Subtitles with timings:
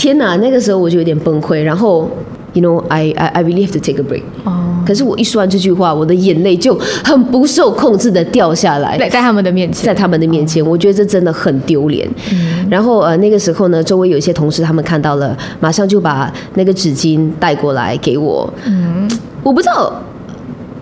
[0.00, 2.08] 天哪，那个时候我就有点崩溃，然后
[2.54, 4.22] ，you know，I I I really have to take a break。
[4.44, 8.96] 哦，可是我一说完这句话，我的眼泪就很不受控制的掉下来。
[8.96, 12.08] 在在他们的面前，在他们的面前，我觉得这真的很丢脸。
[12.32, 18.50] 嗯然后呃，那个时候呢，周围有一些同事他们看到了，马上就把那个纸巾带过来给我。
[18.64, 19.06] 嗯，
[19.42, 19.92] 我不知道，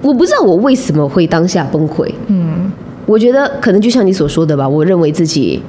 [0.01, 2.09] 我不知道我为什么会当下崩溃。
[2.29, 2.71] 嗯，
[3.05, 5.61] 我觉得可能就像你所说的吧，我认为自己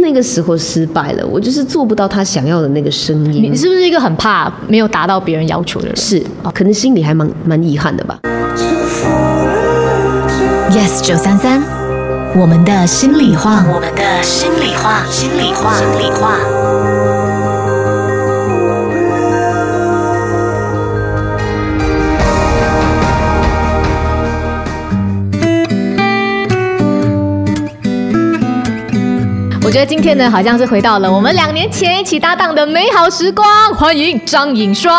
[0.00, 1.26] 那个时候失败了？
[1.26, 3.56] 我就是做不到他想要的那个声音你。
[3.56, 5.96] 是不是一个很怕没有达到别人要求的人？
[5.96, 6.22] 是，
[6.54, 8.18] 可能心里还蛮蛮遗憾的吧。
[10.70, 11.62] Yes 九三三，
[12.36, 16.97] 我们的心里话，我们的心里话，心里话，心里话。
[29.68, 33.46] 我觉得今天呢，好像是回到了我们两年前一起搭档的美好时光。
[33.74, 34.90] 欢迎张颖双，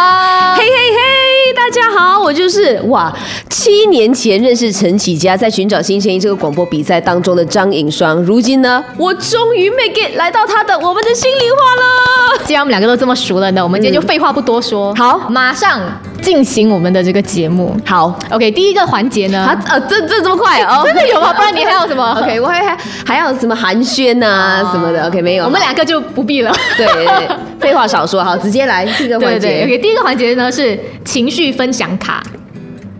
[0.55, 3.11] 嘿嘿嘿，大家好，我就是哇，
[3.49, 12.45] 七年前认识陈启佳，在寻找新声音这个广播比赛当中的张颖双，如今呢，我终于 make it 来到他的我们的心里话了。
[12.45, 15.81] 既然我们两个都这么熟了呢，我们今天就废话不多说，好马上
[16.21, 17.75] 进行我们的这个节目。
[17.85, 20.81] 好，OK，第一个环节呢，啊呃，这这这么快 哦？
[20.85, 21.33] 真的有吗？
[21.33, 26.51] 不然你还有什么 OK，我还还还要什么寒暄呐、什么的？OK，没有，我们两个就不必了。
[26.77, 29.63] 对对对， 废话少说，好，直接来第一个对对环节。
[29.63, 32.21] ，OK，第一个环节呢是情绪分享卡。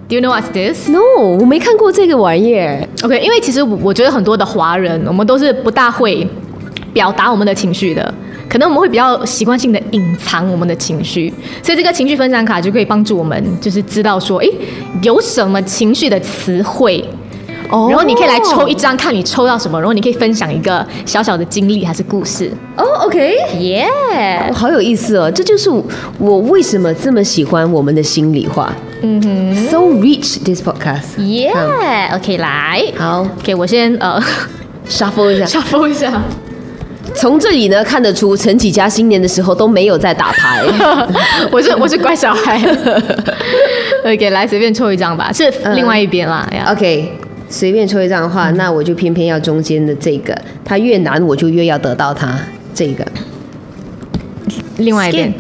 [0.07, 0.89] Do you know what's this?
[0.89, 0.99] No，
[1.39, 2.87] 我没看过这个玩意儿。
[3.03, 6.27] OK，因为其实我我觉得很多的华人，我们都是不大会
[6.91, 8.11] 表达我们的情绪的，
[8.49, 11.31] 可能我们会比较习惯性的隐藏我们的情绪，
[11.63, 14.51] 所以这个情绪分享卡就可以帮助我们，就是知道说，诶，
[15.03, 17.05] 有什么情绪的词汇。
[17.71, 22.51] 哦然后你可以来抽一张，看你抽到什么，然后你可以分享一个小小的经历还是故事。
[22.75, 23.85] 哦，OK，耶、
[24.49, 25.69] 哦好有意思哦，这就是
[26.17, 28.73] 我为什么这么喜欢我们的心里话。
[29.03, 31.21] 嗯哼，so rich this podcast。
[31.21, 31.51] 耶、
[32.11, 34.19] o k 来，好，OK，我先呃，
[34.89, 35.45] shuffle 一下。
[35.45, 36.23] shuffle 一下。
[37.15, 40.61] 从这里呢看得出，陈启佳新年的时候都没有在打牌。
[41.51, 42.57] 我是我是乖小孩。
[44.05, 46.47] OK，来随便抽一张吧，是另外一边啦。
[46.53, 47.11] 呀 OK，
[47.49, 52.39] 随便抽一张的话，那我就偏偏要中间的这个，它越难我就越要得到它。
[52.73, 53.05] 这个
[54.77, 55.33] 另外一边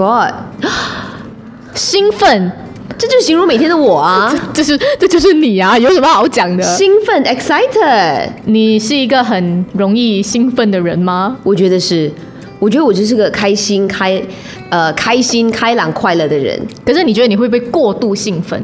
[1.73, 2.51] 兴奋，
[2.99, 6.61] 这就形容每天的我啊， 就是这就是你啊，有什么好讲的？
[6.61, 8.27] 兴奋 excited。
[8.43, 11.37] 你是一个很容易兴奋的人吗？
[11.43, 12.11] 我觉得是，
[12.59, 14.21] 我觉得我就是个开心开
[14.69, 16.59] 呃开心开朗快乐的人。
[16.85, 18.61] 可是你觉得你会不会过度兴奋？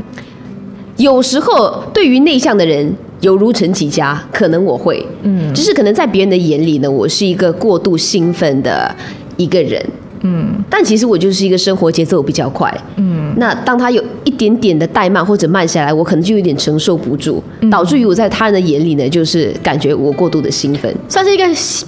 [0.97, 8.93] 有时候对于内向的人，犹如陈启佳，可能我会，嗯，就是可能在别人的眼里呢，我是一个过度兴奋的
[9.37, 9.81] 一个人，
[10.27, 21.43] 嗯，但其实我就是一个生活节奏比较快，嗯，那当他有一点点的怠慢或者慢下来，我可能就有点承受不住，导致于我在他人的眼里呢，就是感觉我过度的兴奋，算是一个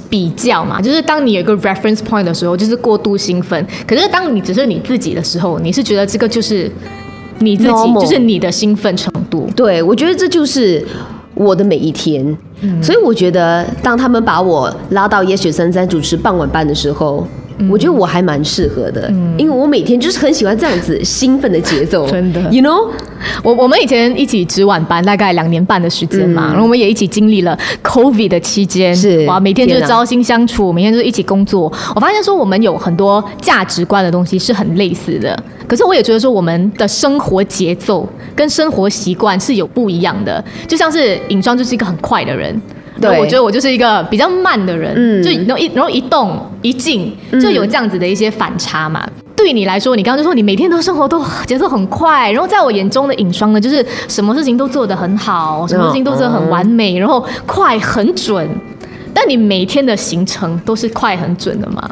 [0.08, 3.66] 比较嘛，就是当你有一个 reference point 的时候，就是过度兴奋。
[3.88, 6.72] 可是当你只是你自己的时候，你是觉得这个就是
[7.40, 9.50] 你自己 Normal 就是你的兴奋程度。
[9.56, 10.86] 对，我觉得这就是
[11.34, 12.38] 我的每一天。
[12.82, 17.26] 所以我觉得，当他们把我拉到也许三三主持傍晚班的时候，
[17.70, 22.90] 我觉得我还蛮适合的，因为我每天就是很喜欢这样子兴奋的节奏，真的，you know。
[23.44, 31.72] 我我们以前一起值晚班，大概两年半的时间嘛，嗯然后我们也一起经历了 COVID 的期间，是哇，每天就是朝夕相处，每天就是一起工作。
[31.96, 35.38] 我发现说我们有很多价值观的东西是很类似的，
[35.68, 40.44] 可是我也觉得说我们的生活节奏跟生活习惯是有不一样的。
[40.68, 42.62] 就像是尹庄就是一个很快的人。
[43.00, 49.08] 对我觉得我就是一个比较慢的人，嗯就然后一然后一动一静就有这样子的一些反差嘛。
[49.36, 58.50] 对你来说，你刚刚就说你每天都生活都节奏很快，然后在我眼中的影双呢，就是什么事情都做得很好，什么事情都做得很完美，然后快很准。
[59.14, 61.90] 但你每天的行程都是快很准的吗？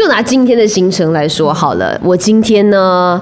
[0.00, 3.20] 就拿今天的行程来说好了，我今天呢，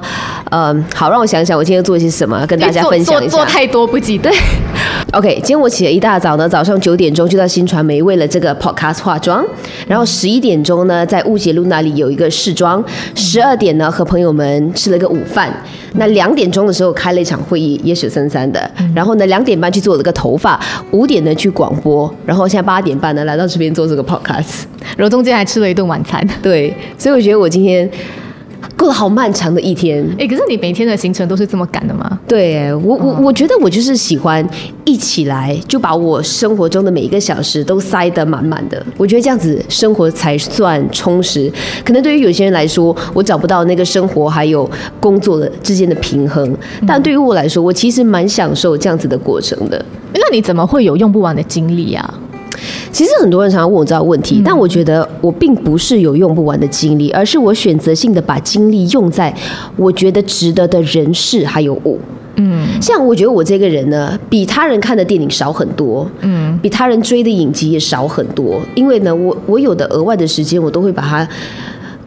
[0.50, 3.31] 嗯，好，让我想想，我今天做了些什么，跟大家分享一下。
[3.31, 4.31] 做做太多不记得。
[5.12, 9.44] OK，今天我起了一大早呢，早上九点钟就到新传媒为了这个 Podcast 化妆，
[9.88, 12.85] 然后十一点钟呢在误解路那里有一个试妆，
[13.17, 15.52] 十二点呢和朋友们吃了个午饭，
[15.94, 20.61] 那两点钟的时候开了一场会议，也许三三的，然后呢两点半去做了个头发，
[20.93, 24.67] 五点呢去广播，然后现在八点半呢来到这边做这个 Podcast。
[24.96, 26.26] 然后中间还吃了一顿晚餐。
[26.43, 27.88] 对，所以我觉得我今天
[28.76, 30.05] 过了好漫长的一天。
[30.19, 32.19] 哎、可是你每天的行程都是这么赶的吗？
[32.26, 34.46] 对我我我觉得我就是喜欢
[34.85, 41.50] 一起来就把我生活中的每一个小时都塞得满满的，我觉得这样子生活才算充实。
[41.85, 44.69] 可能对于有些人来说，我找不到那个生活还有
[45.00, 46.55] 工作的之间的平衡，
[46.87, 49.82] 但对于我来说，我其实蛮享受这样子的过程的。
[50.12, 52.14] 那你怎么会有用不完的精力啊？
[52.99, 59.33] 其实很多人常常问我这个问题，但我觉得我并不是有用不完的精力，而是我选择性的把精力用在
[59.77, 61.97] 我觉得值得的人事还有物。
[62.35, 71.29] 嗯，像我觉得我这个人呢，比他人看的电影少很多，嗯，比他人追的影集也少很多，因为呢，我我有的额外的时间，我都会把它。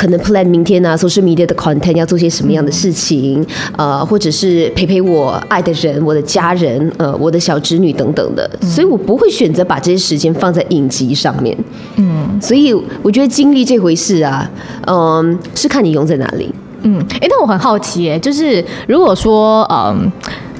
[0.01, 3.45] 可能 plan 明天啊，social media 的 content 要做些什么样的事情，
[3.77, 11.55] 呃，或者是陪陪我爱的人、我的家人、呃，我的小侄女等等的，所以我不会选择把这些时间放在影集上面。
[11.97, 14.49] 嗯，所以我觉得精力这回事啊，
[14.87, 16.51] 嗯、是看你用在哪里。
[16.81, 20.11] 嗯，哎、但我很好奇，哎，就是如果说，嗯，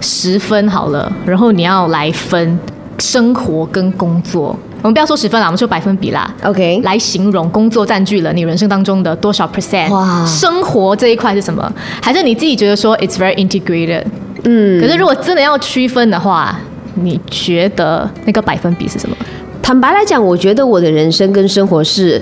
[0.01, 2.59] 十分好了，然后你要来分
[3.01, 6.31] 生活跟工作，我们不要说十分啦，我们说百分比啦。
[6.44, 9.89] OK，来形容工作占据了你人生当中的多少 percent？
[9.92, 11.69] 哇生活这一块是什么？
[12.00, 14.03] 还是你自己觉得说 it's very integrated？
[14.44, 16.56] 嗯，可是如果真的要区分的话，
[16.94, 19.15] 你觉得那个百分比是什么？
[19.63, 22.21] 坦白来讲，我觉得我的人生跟生活是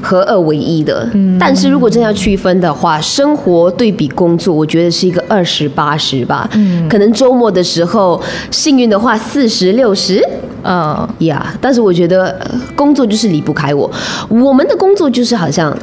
[0.00, 1.08] 合二为一的。
[1.38, 6.48] 但是如果真要区分的话，生活对比工作，我觉得是一个二十八十吧。
[6.88, 10.22] 可能周末的时候，幸运的话四十六十。
[10.62, 13.90] 嗯，呀但是我觉得呃工作就是离不开我，
[14.28, 15.76] 我们的工作就是好像。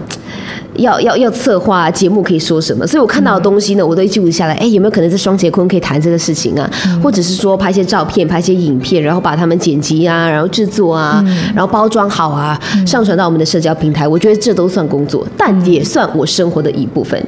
[0.78, 4.54] 要要要策划节目可以说什么，所以我看到的东西呢，我都会记录下来。
[4.56, 6.70] 哎，有没有可能在双节坤可以谈这个事情啊？
[7.02, 11.24] 或者是说拍一些照片、拍一些影片，然后把它们剪辑啊，然后制作啊，
[11.54, 14.08] 然后包装好啊，上传到我们的社交平台。
[14.08, 17.22] 我觉得这都算工作，但也算我生活的一部分。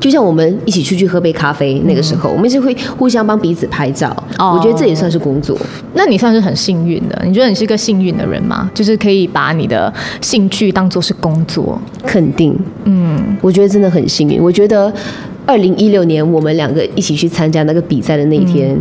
[0.00, 5.56] 就像我们一起出去喝杯咖啡，那个时候我们是会互相帮彼此拍照，哦我觉得这也算是工作。
[5.94, 7.22] 那你算是很幸运的。
[7.26, 8.70] 你觉得你是个幸运的人吗？
[8.72, 11.78] 就是可以把你的兴趣当做是工作。
[12.06, 14.42] 肯定，嗯，我觉得真的很幸运。
[14.42, 14.92] 我觉得
[15.44, 18.74] 二零一六年我们两个一起去参加那个比赛的那一天，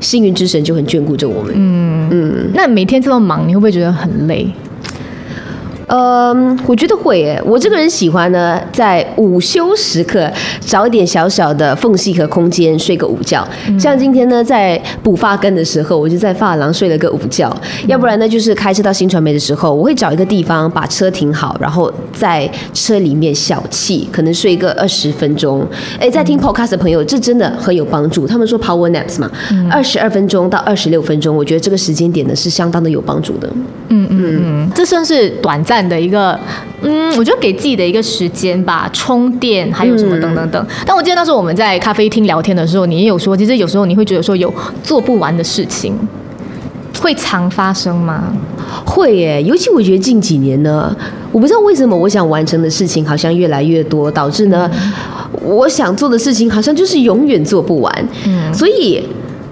[0.00, 1.54] 幸运之神就很眷顾着我们。
[1.56, 4.46] 嗯那每天这么忙，你会不会觉得很累？
[5.88, 7.40] 嗯，我觉得会诶。
[7.44, 10.30] 我这个人喜欢呢，在午休时刻
[10.60, 13.46] 找一点小小的缝隙和空间睡个午觉。
[13.78, 17.54] 像今天呢，在补发根的时候，我就在发廊睡了个午觉。
[17.86, 25.64] 要不然呢，就是开车到新传媒的时候，我会找一个地方把车停好，然后在车里面小憩，可能睡个二十分钟。
[26.00, 28.26] 哎，在听 podcast 的朋友，这真的很有帮助。
[28.26, 29.30] 他们说 power naps 嘛，
[29.70, 33.48] 二十二分钟到二十六分钟，我觉得这个时间点呢是相当的有帮助的。
[33.88, 36.38] 嗯嗯嗯，这算是短暂的一个，
[36.82, 40.66] 嗯，我觉得给自己的一个时间吧，充电，还有什么等等等。
[40.86, 44.52] 但我记得那时候我们在咖啡厅聊天的时候，你也有说，其实有时候你会觉得说有
[44.82, 45.96] 做不完的事情，
[47.00, 48.24] 会常发生吗？
[48.84, 50.94] 会耶，尤其我觉得近几年呢，
[51.32, 54.70] 我不知道为什么我想完成的事情好像越来越多，导致呢，
[55.42, 58.08] 我想做的事情好像就是永远做不完。
[58.26, 59.02] 嗯，所以。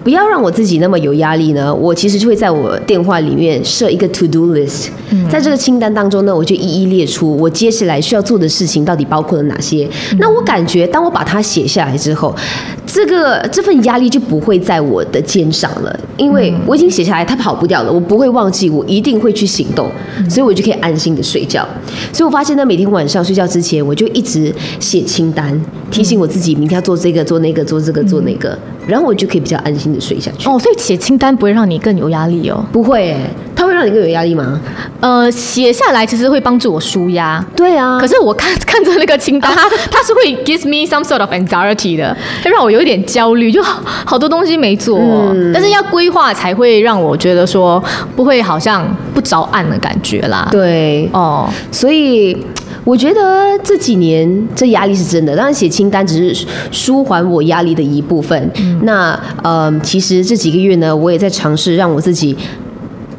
[0.05, 4.89] 不要让我自己那么有压力呢，我其实就会在我电话里面设一个 to do list，、
[5.31, 9.89] 在这个清单当中呢，我就一一列出我接下来需要做的事情到底包括了哪些。
[10.19, 12.37] 那我感觉，当我把它写下来之后，
[12.85, 19.91] 这个这份压力就不会在我的肩上了，因为我已经写下来，它跑不掉了，我不会忘记，我一定会去行动，
[20.29, 21.67] 所以我就可以安心的睡觉。
[22.13, 25.59] 所以我发现呢，每天晚上睡觉之前，我就一直写清单，
[25.91, 30.49] 提醒我自己明天要做这个、做那个、做这个、做那个，然后我就可以比较安心的睡下去。
[30.49, 32.65] 哦，所以写清单不会让你更有压力哦。
[32.73, 33.17] 不会、欸，
[33.55, 34.61] 它会让你更有压力吗？
[35.01, 37.45] 呃，写下来其实会帮助我舒压。
[37.57, 47.83] 对啊，可是我看 看着那个清单， 它它是会 gives me some sort of anxiety 的，会让我有一点焦虑，就好好多东西没做、嗯但是要规划才会让我觉得说
[48.17, 52.37] 不会好像不着岸的感觉啦。，对，哦，所以
[52.85, 58.51] 我觉得这几年这压力是真的，当然写清单只是舒缓我压力的一部分。
[58.83, 62.37] 那呃，其实这几个月呢，我也在尝试让我自己。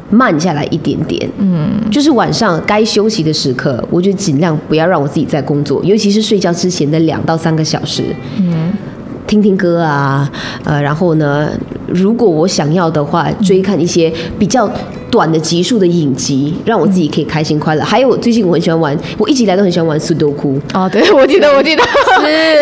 [0.08, 8.04] 慢下来一点点，嗯，就是晚上该休息的时刻，我就尽量不要让我自己在工作，尤其是睡觉之前的两到三个小时，
[8.38, 8.72] 嗯，
[9.26, 10.30] 听听歌啊，
[10.62, 11.50] 呃，然后呢，
[11.88, 14.70] 如果我想要的话，追看一些比较
[15.16, 17.82] 短的集数的影集，让我自己可以开心快乐。
[17.82, 20.60] 还有最近我很喜欢玩，我一直以来都很喜欢玩 Sudoku。
[20.74, 21.82] 哦，对， 我记得，我记得，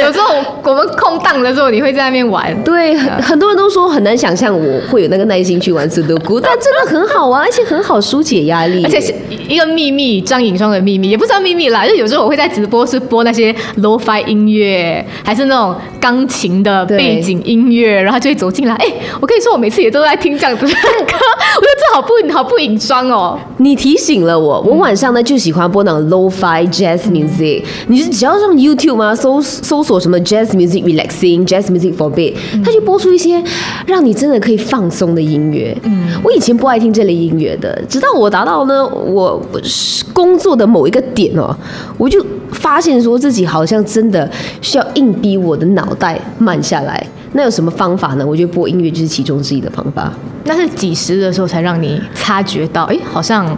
[0.03, 2.57] 有时候我们空档的时候，你会在那边玩。
[2.63, 8.85] 对，很很多人都说很难想象我会有那个耐心去玩 Sudoku，但真的很好玩，而且很好疏解压力。
[8.85, 9.13] 而且是
[9.49, 18.75] 一个秘密，张颖双的秘密，也不算秘密啦，就有时候我会在直播是播那些 lo-fi 音乐，还是那种钢琴的背景音乐，然后就会走进来。
[18.77, 18.87] 哎，
[19.21, 20.79] 我跟你说，我每次也都在听这样子的歌，
[21.57, 23.39] 我觉得这好不好不隐装哦。
[23.57, 27.63] 你提醒了我，我晚上呢就喜欢播那种 lo-fi jazz music。
[27.89, 29.15] 你是只要上 YouTube 吗？
[29.15, 32.35] 搜搜索什么 jazz music relaxing jazz music for bed，
[32.65, 33.43] 它就播出一些
[33.87, 35.77] 让你真的可以放松的音乐。
[35.83, 39.41] 嗯，我以前不爱听这类音乐的，直到我达到呢我
[40.13, 41.57] 工作的某一个点哦，
[41.97, 47.07] 我就发现说自己好像真的需要硬逼我的脑袋慢下来。
[47.35, 48.25] 那有什么方法呢？
[48.27, 50.13] 我觉得播音乐就是其中之一的方法。
[50.45, 52.85] 那是几时的时候才让你察觉到？
[52.85, 53.57] 哎，好像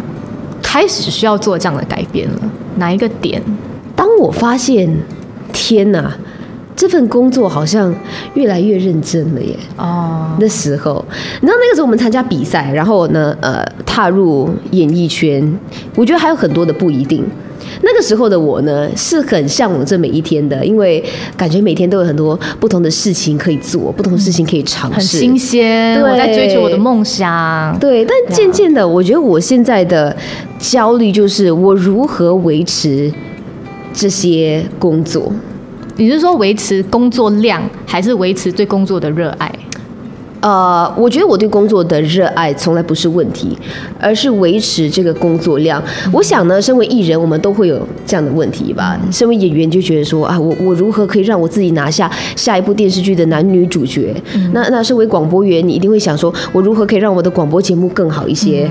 [0.62, 2.40] 开始需要做这样的改变了。
[2.76, 3.42] 哪一个点？
[3.94, 4.94] 当我发现，
[5.52, 6.12] 天哪，
[6.74, 7.94] 这份工作好像
[8.34, 9.56] 越来越认真了耶！
[9.76, 11.04] 哦，那时候，
[11.40, 15.58] 你知道那个时候我们参加比赛，然后呢，呃，踏入演艺圈，
[15.94, 17.24] 我觉得还有很多的不一定。
[17.82, 21.02] 那个时候的我呢，是很向往这每一天的，因为
[21.36, 26.00] 感觉每天都有很多不同的事情可以做，不同的事情可以尝试，很新鲜。
[26.02, 27.78] 我在追求我的梦想。
[27.78, 30.16] 对，但渐渐的，我觉得我现在的
[30.58, 33.12] 焦虑就是我如何维持
[33.92, 35.32] 这些工作。
[35.96, 39.50] 你是说维持工作量，还是维持对工作的热爱？
[40.40, 43.56] 呃，我觉得我对工作的热爱从来不是问题，
[43.98, 45.82] 而是维持这个工作量。
[46.12, 49.00] 我想呢，身为艺人，我们都会有这样的问题吧。
[49.10, 54.14] 身为演员，就觉得说啊，我我如何可以让我自己拿下下一部电视剧的男女主角？
[54.52, 58.70] 那那身为广播员，你一定会想说，我如何可以让我的广播节目更好一些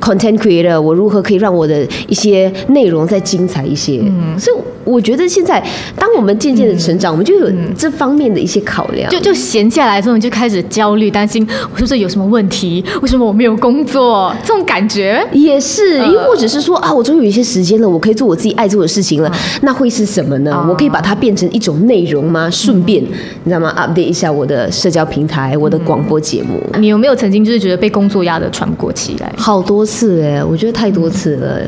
[0.00, 4.02] ？Content creator，我如何可以让我的一些内容再精彩一些？
[4.38, 5.64] 所以我觉得现在，
[5.96, 9.10] 当我们渐渐的成长，我们就有这方面的一些考量。
[9.10, 11.05] 就就闲下来之后，你就开始焦虑。
[11.10, 12.84] 担心我是不是有什么问题？
[13.02, 14.34] 为什么我没有工作？
[14.42, 19.30] 这种感觉也是，因为或者是说啊，我终于有一些时间了，我可以做我自己爱做的事情了。
[19.62, 20.66] 那会是什么呢？
[20.68, 22.50] 我可以把它变成一种内容吗？
[22.50, 26.60] 顺便你知道吗？update 一下我的社交平台，我的广播节目。
[26.78, 29.32] 你有没有曾经就是觉得被工作压得喘不过气来？
[29.36, 31.60] 好多次哎，我觉得太多次了。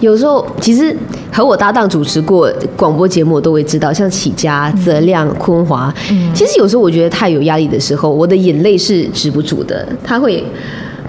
[0.00, 0.96] 有时候其实
[1.30, 8.80] 和我搭档主持过广播节目，我都会知道，像启佳、泽亮、坤华，嗯其实有时候我觉得太有压力的时候，我的眼泪。
[8.80, 10.42] 是止不住的，他会，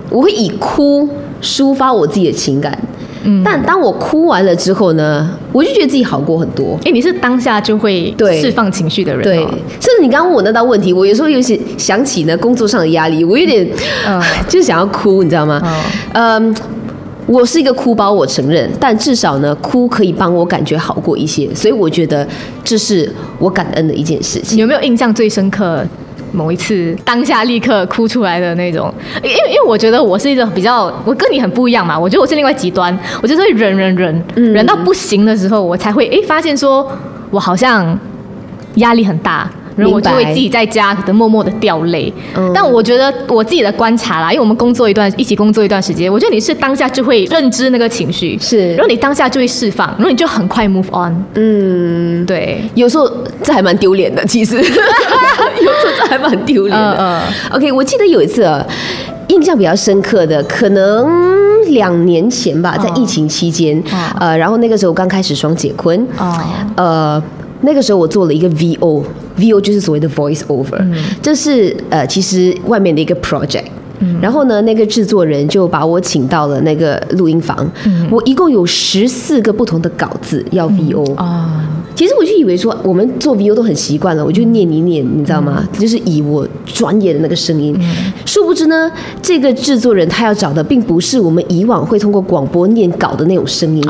[0.09, 1.07] 我会以哭
[1.41, 2.77] 抒发我自己的情感，
[3.23, 6.77] 嗯，但当我哭完了之后呢，我就觉得自己好过很多。
[6.83, 9.37] 哎，你是当下就会释放情绪的人，对，
[9.79, 13.65] 甚至你刚刚问我那道问题，我有时候有些想起呢工作上的压力，我有点，
[14.05, 15.61] 嗯， 就是想要哭，你知道吗？
[16.11, 16.53] 嗯，
[17.27, 22.27] 我是一个哭包，我承认，但至少呢，哭可以帮我感觉好过一些，所以我觉得
[22.65, 24.57] 这是我感恩的一件事情。
[24.57, 25.85] 有没有印象最深刻？
[26.31, 31.97] 某一次当下立刻哭出来的那种，因为因为我觉得我是一个比较，我跟你很不一样嘛。
[31.97, 36.89] 我觉得我是另外极端，我就是会忍忍忍，忍到不行的时候，我才会哎发现说，
[37.29, 37.99] 我好像
[38.75, 39.49] 压力很大。
[39.81, 42.13] 然后我就会自己在家可能默默的掉泪，
[42.53, 51.15] 但我觉得我自己的观察啦，因为我们工作一段一起工作一段时间，我觉得你是当下就会认知那个情绪，是，然后你当下就会释放，然后你就很快 move on。
[51.33, 53.11] 嗯，对，有时候
[53.41, 56.97] 这还蛮丢脸的，其实， 有时候这还蛮丢脸的。
[56.99, 57.21] 嗯
[57.55, 58.63] OK，我记得有一次啊
[59.29, 61.09] 印象比较深刻的，可能
[61.71, 63.81] 两年前吧，在疫情期间，
[64.19, 66.07] 呃，然后那个时候刚开始双解坤，
[66.75, 67.21] 呃。
[67.63, 68.49] 那个时候我做了一个
[69.41, 70.79] VO，VO 就是所谓的 voice over，
[71.21, 73.65] 这是呃其实外面的一个 project，
[74.21, 77.69] 然后呢那个制作人就把我请到了那个录音房，
[78.09, 81.67] 我一共有十四个不同的稿子要 VO 啊。
[81.93, 85.67] 其实我就以为说，我们做 VO 都很习惯了，我就念一念，你知道吗？
[85.77, 87.77] 就是以我专业的那个声音。
[88.25, 88.89] 殊不知呢，
[89.21, 93.83] 这个制作人他要找的并不是我们以往会通过广播念稿的那种声音，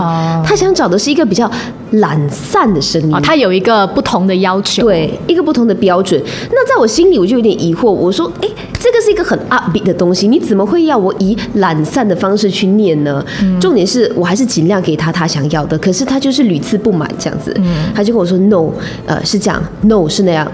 [0.44, 1.50] 他想找的是一个比较
[1.92, 3.12] 懒散的声音。
[3.22, 6.20] 他有一个不同的要求，对，一个不同的标准。
[6.50, 8.50] 那在我心里我就有点疑惑，我说，哎，
[8.82, 13.24] 这个是一个很 upbeat 的东西，你怎么会要我以懒散的方式去念呢？
[13.60, 17.56] 重点是我还是尽量给他他想要的，可是他就是屡次不满这样子。
[17.94, 18.72] 他就跟我说 “no”，
[19.06, 20.52] 呃，是这样，“no” 是那样。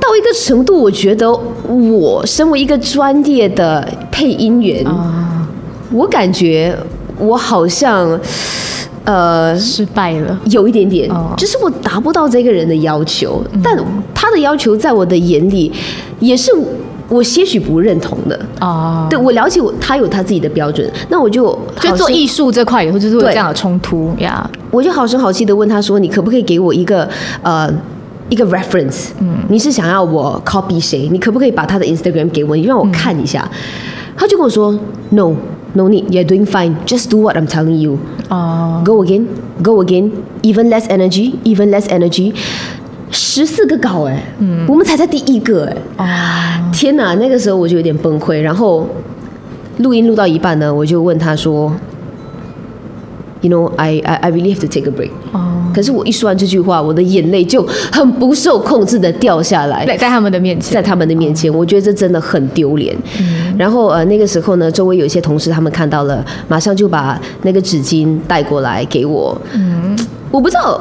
[0.00, 1.28] 到一个程度，我觉得
[1.66, 4.86] 我身为一个专业的配音员，
[5.90, 6.76] 我感觉
[7.18, 8.20] 我好像
[9.04, 13.42] 呃失败了，有一点点，就是我达不到这个人的要求。
[13.62, 13.76] 但
[14.14, 15.72] 他的要求在我的眼里
[16.20, 16.52] 也是
[17.08, 18.38] 我些许不认同的。
[18.60, 24.48] 哦，对我了解我，他有他自己的标准，那我就就做艺术这块以后，就是会有对这样的冲突呀。
[24.70, 27.08] 我就好声好气的问他说：“你可不可以给我一个
[27.42, 27.72] 呃
[28.28, 29.08] 一个 reference？
[29.20, 31.08] 嗯，你是想要我 copy 谁？
[31.12, 33.48] 你可不可以把他的 Instagram 给我，你让我看一下？”
[34.16, 34.72] 他就跟我说
[35.10, 35.34] ：“No,
[35.74, 36.04] no need.
[36.06, 36.74] You're doing fine.
[36.86, 37.98] Just do what I'm telling you.
[38.28, 39.26] 哦，Go again,
[39.62, 40.10] go again.
[40.42, 42.32] Even less energy, even less energy.
[43.14, 47.14] 十四个稿哎、嗯，我们才在第一个哎、哦，天哪！
[47.14, 48.86] 那个时候我就有点崩溃，然后
[49.78, 51.72] 录音录到一半呢，我就问他说
[53.40, 59.86] ：“You know, I I I really have to take a break。”哦，可是我一说完这句话，我的眼泪就很不受控制的掉下来。
[59.86, 62.96] 在在他们的面前在，他们的面前，我觉得这真的很丢脸。
[63.56, 69.40] 然后呃，那个时候呢，周围有一些同事他们看到了，马上就把那个纸巾带过来给我。
[69.52, 69.96] 嗯，
[70.32, 70.80] 我不知道，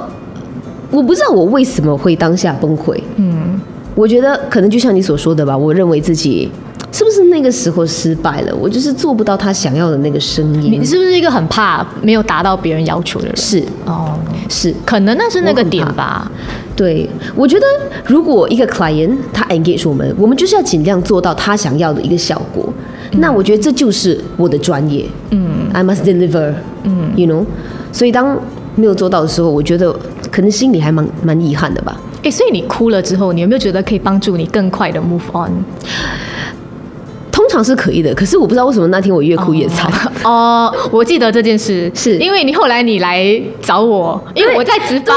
[0.94, 2.96] 我不知道我为什么会当下崩溃。
[3.16, 3.60] 嗯，
[3.96, 6.48] 我觉得可能就像你所说的吧，我认为自己
[6.92, 8.56] 是不是那个时候失败了？
[8.56, 10.86] 我就是做不到他想要的那个声音你。
[10.86, 13.36] 是不是一个很怕没有达到别人要求的人？
[13.36, 14.14] 是哦，
[14.48, 16.32] 是，可能那是那个点吧。
[16.76, 17.66] 对，我觉得
[18.06, 22.72] 如果一个 client 他 engage 我们，我们就是要尽量做到他想要的一个效果。
[23.14, 25.06] 那我觉得这就是我的专业。
[25.32, 26.54] 嗯，I must deliver。
[26.84, 27.44] 嗯，you know。
[27.92, 28.36] 所以当
[28.76, 29.96] 没有做到的时候，我觉得
[30.34, 31.96] 可能心里还蛮蛮遗憾的吧。
[32.24, 35.52] 哎，所以你哭了之后，你有没有觉得可以帮助你更快的 move on？
[37.54, 39.88] 通常是可以的，可是我不知道为什么那天我越哭越惨。
[40.26, 42.18] 哦，我记得这件事，是。
[42.18, 45.16] 因为你后来你来找我，因为我在值班，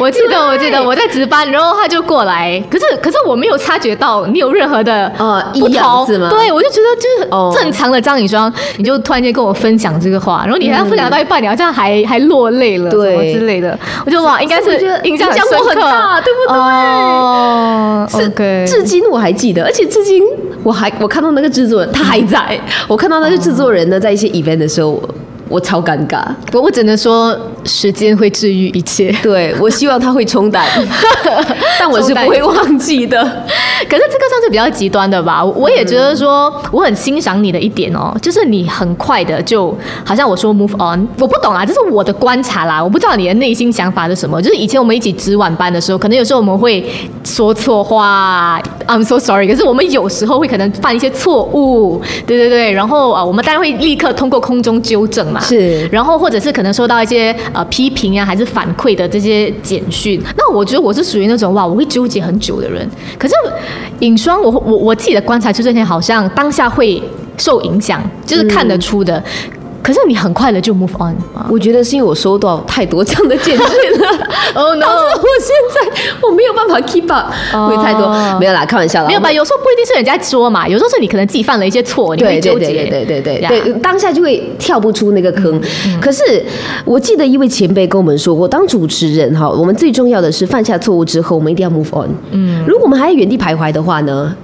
[0.00, 6.28] 我记得我记得我在值班，然后他就过来，可是可是我没有察觉到你有任何的呃不异样同，是吗？
[6.28, 13.32] 对我就觉得哦就是正常的张雨双，你就突然间跟我分享这个话，然后你还分享到一半，你好像还还落泪了，对。
[13.32, 14.70] 之类的，我就哇，应该是
[15.04, 15.74] 影响我很深刻。
[15.82, 16.58] 大对不对？
[16.58, 20.22] 哦是至今我还记得，而且至今
[20.64, 25.02] 我还我看到那个制作他还在，我看到那个制作人呢，在一些 event 的时候，
[25.48, 26.22] 我我超尴尬。
[26.52, 29.14] 我我只能说时间会治愈一切。
[29.22, 30.66] 对我希望他会冲淡，
[31.80, 33.22] 但我是不会忘记的。
[33.88, 35.44] 可是这个算是比较极端的吧？
[35.44, 44.40] 我我也觉得说，我很欣赏你的一点哦，就是你很快的就好像我说 move on，我不懂啊，这是我的观察啦，我不知道你的内心想法是什么。
[44.40, 46.84] 就是以前我们一起值晚班的时候，可能有时候我们会
[47.24, 60.22] 说错话，I'm so sorry，可是我们有时候会可能犯一些错误，对对对，然后啊、呃我们当然会立刻通过空中纠正嘛，是然后或者是可能收到一些呃批评啊，还是反馈的这些简讯。
[60.36, 62.88] 那我觉得我是属于那种哇，我会纠结很久的人。
[63.18, 63.34] 可是
[64.00, 67.02] 影双，我我我自己的观察就是，你好像当下会
[67.36, 69.22] 受影响，就是看得出的。
[69.86, 73.64] 可是你很快的就 move on 啊我觉得是因为我收到太多这样的简讯
[74.00, 74.08] 了，，
[74.60, 78.08] Oh 导致我现在我没有办法 keep up，哦会太多，
[78.40, 79.30] 没有啦，开玩笑啦，没有吧？
[79.30, 82.66] 有时候不一定是人家说嘛，有时候是你可能自己犯了一些错，你会对纠结。
[82.66, 85.60] 对对对对对呀对，当下就会跳不出那个坑。
[86.00, 86.44] 可是
[86.84, 92.10] 我记得一位前辈跟我们说过，当主持人哈，我们最重要的是犯下错误之后，我们一定要 move on。
[92.32, 94.34] 嗯，如果我们还在原地徘徊的话呢？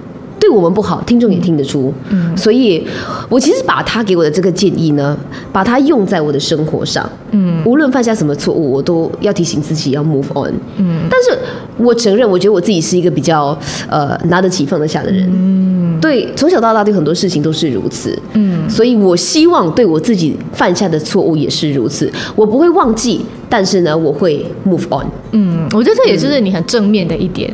[0.43, 1.93] 对我们不好，听众也听得出。
[2.09, 2.85] 嗯，所以
[3.29, 5.17] 我其实把他给我的这个建议呢，
[5.53, 7.09] 把它用在我的生活上。
[7.31, 10.53] 嗯，无论犯下什么错误，我都要提醒自己要 move on。
[10.75, 11.39] 嗯，但是
[11.77, 13.57] 我承认，我觉得我自己是一个比较
[13.89, 15.25] 呃拿得起放得下的人。
[15.31, 18.13] 嗯，对，从小到大对很多事情都是如此。
[18.33, 25.07] 嗯，所以我希望对我自己犯下的错误也是如此，我不会忘记，但是呢，我会 move on。
[25.31, 27.49] 嗯，我觉得这也就是你很正面的一点，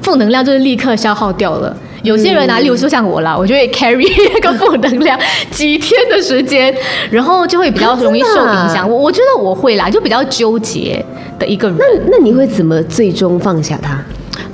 [0.00, 1.76] 负能量就是立刻消耗掉了。
[2.02, 5.18] 有些人啊，例如说像我啦，我就会 carry 那个负能量
[5.50, 6.74] 几天的时间，
[7.10, 8.88] 然后就会比较容易受影响。
[8.88, 11.04] 我我觉得我会啦，就比较纠结
[11.38, 11.76] 的一个人。
[11.78, 14.02] 那那你会怎么最终放下他？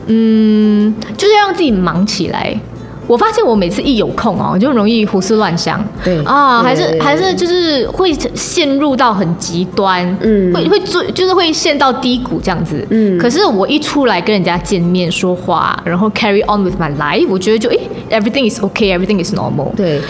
[0.07, 2.59] 嗯，就是要让自己忙起来。
[3.07, 5.83] 我发现我每次一有空哦，就容易胡思乱想。
[6.05, 12.85] 对啊，还是还是就是会陷入到很极端，嗯会会做就是会陷到低谷这样子。
[12.91, 19.75] 嗯可是我一出来跟人家见面说话，然后 carry on with my life，我觉得就诶 everything is okay，everything is normal。
[19.77, 20.01] 对，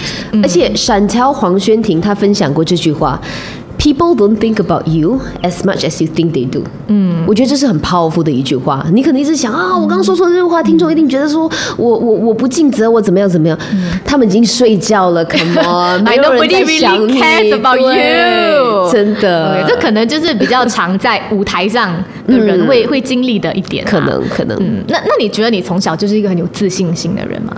[0.43, 3.21] 而且闪条黄轩婷她分享过这句话。
[3.79, 6.63] People don't think about you as much as you think they do。
[6.89, 8.85] 嗯，我觉得这是很 powerful 的一句话。
[8.93, 13.57] 你可能一直想啊，我刚刚说错这句话，听众一定觉得说我我我不尽责，我怎么样怎么样。
[14.05, 21.95] 他们已经睡觉了， Come on，没有人 Nobody 在 really 想你 cares about you 真的，，这可能就是比较常在舞台上
[22.27, 23.89] 的人会、会经历的一点、啊。
[23.91, 24.57] 可能可能。
[24.61, 27.55] 嗯，那那你觉得你从小就是一个很有自信心的人吗？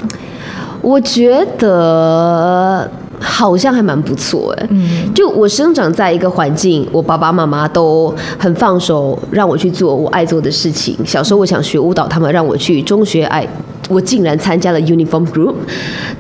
[0.81, 4.66] 我觉得好像还蛮不错哎。
[4.70, 10.96] 嗯，就我生长在一个环境，我爸爸妈妈都很放手让我去做我爱做的事情。
[11.04, 13.46] 小时候我想学舞蹈，他们让我去中学爱
[13.88, 15.54] 我竟然参加了 Uniform Group，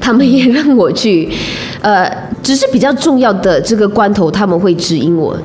[0.00, 1.28] 他们也让我去，
[1.82, 2.10] 呃，
[2.42, 5.36] 只是比较重要的这个关头，他们会指引我。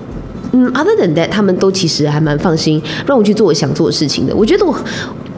[0.56, 4.36] 嗯，other than that，他们都其实还蛮放心，让我去做我想做的事情的。
[4.36, 4.74] 我觉得我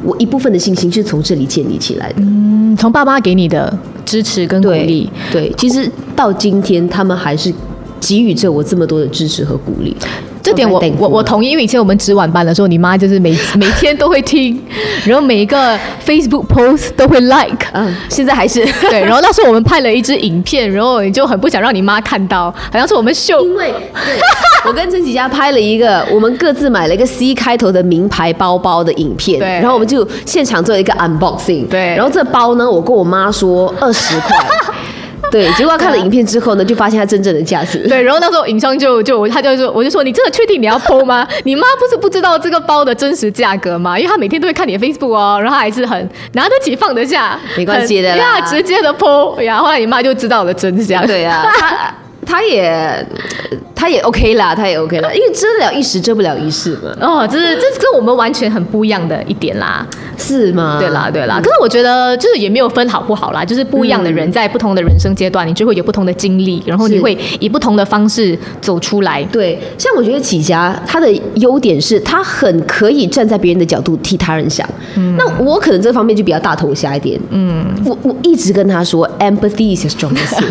[0.06, 2.22] 我一部分的信心是从这里建立起来的。
[2.22, 7.52] 嗯，从爸妈给你的支持跟鼓励，对，其实到今天他们还是
[8.00, 9.96] 给予着我这么多的支持和鼓励。
[10.46, 14.62] 这点我我我同意，因为以前我们值晚班的时候，你妈就是每每天都会听，
[15.04, 19.02] 然后每一个 Facebook post 都会 like，嗯， 现在还是 对。
[19.02, 23.74] 然后那时候我们拍了一支影片，然后你就很不想让你妈看到，好像是我们秀，因为
[24.68, 34.46] 我跟陈启佳拍了一个，我们各自买了一个 C 开头的名牌包包的影片，对，然后我们就现场做一个 unboxing，对，然后这包呢，我跟我妈说二十块。
[35.36, 37.80] 对， 结果看了影片之后呢，就发现它真正的价值。
[37.90, 41.28] 对，然后那时候影商就就他就说，我就说你真的确定你要剖吗？
[41.44, 44.00] 你妈不是不知道这个包的真实价格吗？
[44.00, 49.58] 因为她每天都会看你的 Facebook 哦，然后还是很拿得起放得下，没关系的啦，直接的剖呀。
[49.58, 51.06] 后来你妈就知道了真相。
[51.06, 51.44] 对呀，
[52.26, 53.06] 他也。
[53.78, 56.96] 他也 OK 啦，他也 OK 啦，因为遮得了一时，遮不了一世嘛。
[57.02, 59.86] 哦，这是这是跟我们完全很不一样的一点啦，
[60.18, 60.78] 是吗？
[60.80, 61.42] 对啦，对啦。
[61.44, 69.22] 可是我觉得就是也没有分好不好啦，就是不一样的人在不同的人生阶段，你就会有不同的经历，然后你会以不同的方式走出来。
[69.26, 74.68] 对，像我觉得启佳他的优点是他很可以站在别人的角度替他人想。
[74.96, 77.20] 嗯，那我可能这方面就比较大头虾一点。
[77.30, 80.42] 嗯，我我一直跟他说，empathy is strongest。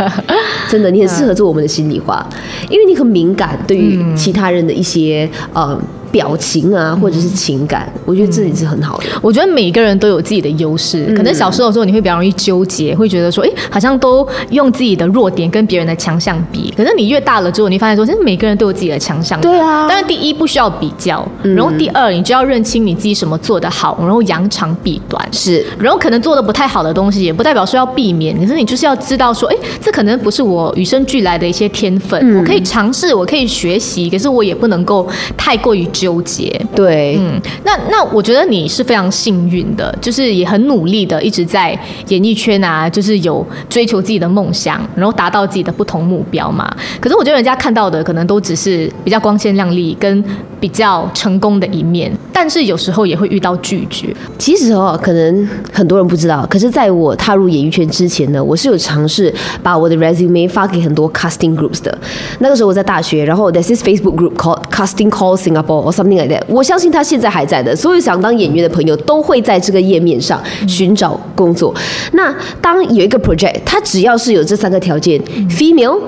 [0.68, 2.28] 真的，你很适合 做我们的心里话，
[2.68, 3.14] 因为你很。
[3.14, 5.80] 敏感对于其他人的一些呃。
[6.14, 9.06] 表情啊，或者是情感，我觉得这里是很好的。
[9.20, 16.72] 我觉得每个人都有自己的优势，可能小时候的时候你会比较容易纠结，会觉得说，哎，好像都用自己的弱点跟别人的强项比。
[16.76, 19.40] 可是你越大了之后，你发现说，其实每个人都有自己的强项。
[19.40, 19.88] 对啊。
[19.88, 25.28] 但是第一不需要比较，然后第二你就要认清你自己什么做得好，然后扬长避短。
[25.32, 25.66] 是。
[25.80, 35.88] 然后可能做的不太好的东西，也不代表说要避免，可是你就是要知道说，哎，这可能不是我与生俱来的一些天分，我可以尝试，我可以学习，可是我也不能够太过于。
[36.04, 46.70] 纠结对，嗯，那那我觉得你是非常幸运的，就是也很努力的，一直在演艺圈啊，就是有追求自己的梦想，然后达到自己的不同目标嘛。
[47.00, 50.22] 可是我觉得人家看到的可能都只是比较光鲜亮丽跟
[50.60, 54.14] 比较成功的一面，但是有时候也会遇到拒绝。
[54.38, 61.96] 其实哦，可能很多人不知道，可是在我踏入演艺圈之前呢，我是有尝试把我的 resume 发给很多 casting groups 的。
[62.40, 65.80] 那个时候我在大学，然后 there's this Facebook group called Casting Call Singapore。
[65.94, 67.74] Something like that，我相信他现在还在的。
[67.74, 71.74] 所有想当演员的朋友都会在这个页面上寻找工作。
[72.12, 75.98] 那当有一个 project，他只要是有这三个条件：female、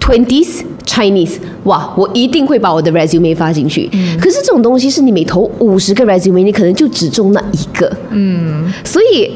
[0.00, 3.90] twenties、Chinese，哇，我一定会把我的 resume 发进去。
[4.20, 7.90] 可是这种东西是你每投五十个 resume，你可能就只中那一个。
[8.10, 9.30] 嗯，所以。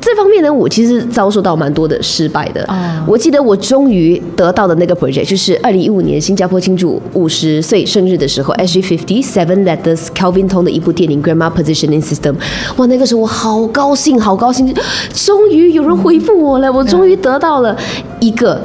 [0.00, 2.66] 这方面呢，我其实遭受到蛮多的失败的。
[3.06, 12.32] 我记得我终于得到的那个 project，就是二零一五年新加坡庆祝五十岁生日的时候，SG Fifty Seven Letters Calvin Tong 的一部电影《Grandma Positioning System》。
[12.76, 14.74] 哇，那个时候我好高兴，好高兴，
[15.12, 17.76] 终于有人回复我了，我终于得到了
[18.20, 18.60] 一个。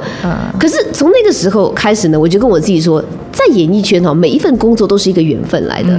[0.58, 5.90] 可是从那个时候开始呢，我就跟我自己说，在演艺圈哈，每一份工作都是一个缘分来的。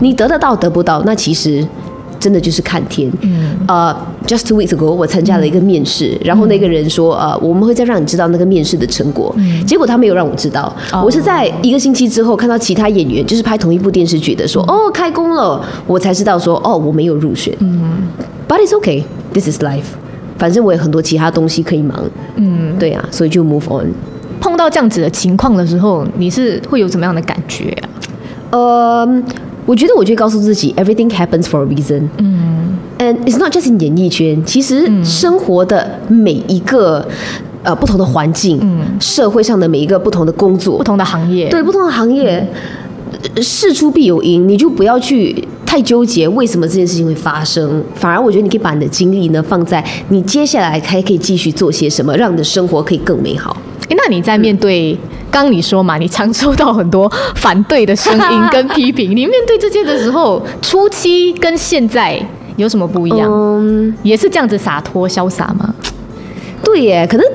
[0.00, 1.64] 你得得到得不到，那其实。
[2.20, 3.10] 真的就是看天。
[3.22, 3.56] 嗯。
[3.66, 9.34] 呃，just two weeks ago，我参加了一个面试，然后那个人说，呃，我们会再让你知道那个面试的成果。
[9.38, 9.66] 嗯。
[9.66, 10.72] 结果他没有让我知道。
[11.02, 17.56] 我是在一个星期之后看到其他演员就是拍同一部电视剧的，说哦开工了，我才知道说哦我没有入选。
[17.60, 18.02] 嗯。
[18.46, 19.84] But it's okay, this is life。
[20.36, 22.04] 反正我有很多其他东西可以忙。
[22.36, 22.78] 嗯。
[22.78, 23.92] 对啊，所以就 move on。
[24.40, 27.88] 碰到这样子的情况的时候，你是会有什么样的感觉啊？
[28.52, 29.22] 呃。
[29.70, 32.02] 我觉得我就告诉自己，everything happens for a reason。
[32.18, 37.06] 嗯，and it's not just in 演艺圈，其实生活的每一个
[37.62, 42.44] 呃不同的环境，嗯，社会上的每一个不同的工作，不同的行业，对不同的行业，
[43.40, 53.56] 事出必有因，你就不要去太纠结为什么这件事情会发生，反而我觉得你可以把你的精力呢放在你接下来还可以继续做些什么，让你的生活可以更美好。
[53.88, 54.98] 哎，那你在面对？
[55.30, 62.20] 刚你说嘛，你常收到很多反对的声音跟批评，你面对这些的时候，初期跟现在
[62.56, 63.30] 有什么不一样？
[63.30, 65.74] 嗯，也是这样子洒脱潇洒吗？
[66.62, 67.26] 对耶，可能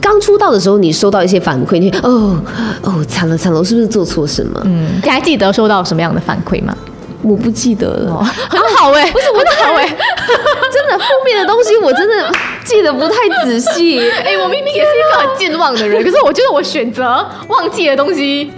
[0.00, 2.38] 刚出道的时候，你收到一些反馈，你哦
[2.82, 4.60] 哦惨了惨了，我是不是做错什么？
[4.64, 6.76] 嗯，你还记得收到什么样的反馈吗？
[7.22, 9.86] 我不记得了， 很好哎，不是我好哎，
[10.72, 12.30] 真的负面的东西我真的
[12.64, 14.00] 记得不太仔细。
[14.00, 17.04] 哎，我明明也是一个很健忘的人， 可是我觉得我选择
[17.48, 18.50] 忘记的东西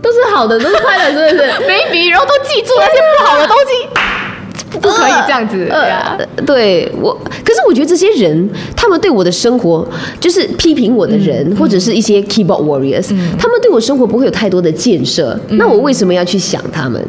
[0.00, 5.66] 都是好的，都是快乐，是不是？maybe，，然后都记住那些不好的东西，不可以这样子。
[5.66, 7.12] 对啊，对我，
[7.44, 9.86] 可是我觉得这些人，他们对我的生活，
[10.20, 17.02] 就是批评我的人，或者是一些 keyboard warriors，、他们对我生活不会有太多的建设，那我为什么要去想他们？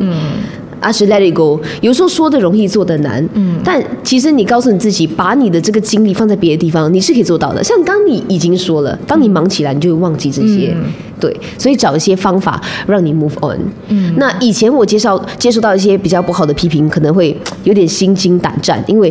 [0.85, 3.27] 而是 let it go，有时候说的容易，做的难。
[3.33, 7.63] 嗯，但其实你告诉你自己，把你的这个精力放在别的地方，你是可以做到的。
[7.63, 10.75] 像刚你已经说了，当你忙起来，你就会忘记这些。
[11.17, 13.57] 对，所以找一些方法让你 move on。
[13.87, 19.09] 嗯，那以前我介绍接触到一些比较不好的批评，可能会有点心惊胆战，因为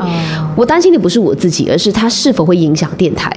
[0.54, 3.34] 我担心的不是我自己，而是它是否会影响电台。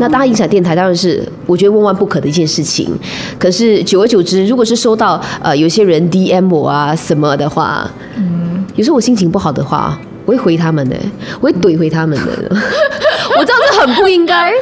[0.00, 2.88] 那当然影响电台，当然是我觉得万万不可的一件事情。
[3.38, 10.96] 可是久而久之，如果是收到呃有些人 DM 我啊什么的话，嗯，有时候我心情不好的话，我会回他们的，
[11.40, 12.26] 我会怼回他们的。
[13.38, 14.52] 我知道这很不应该，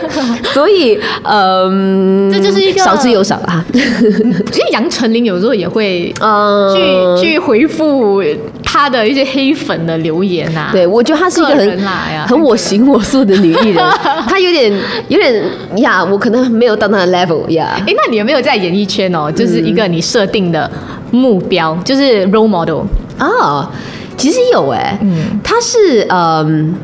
[0.52, 3.64] 所以嗯，这就是一个少之又少啊。
[3.72, 8.22] 其实杨丞琳有时候也会嗯，去去回复
[8.70, 13.82] 他的一些黑粉的留言呐、对，我觉得她是一个个很很我行我素的女艺人，
[14.28, 14.70] 她有点
[15.08, 15.42] 有点
[15.76, 17.76] 呀，我可能没有到那个 level 呀。
[17.78, 20.70] 哎，那你有没有在演艺圈哦，就是一个你设定的
[21.10, 22.82] 目标，就是 role model？
[23.18, 23.70] 啊，
[24.18, 26.74] 其实有哎、嗯，他是嗯